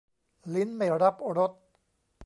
[0.53, 1.51] ลิ้นไม่รับรส